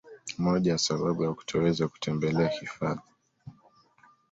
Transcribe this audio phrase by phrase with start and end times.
[0.37, 3.01] Moja ya sababu ya kutoweza kutembelea hifadhi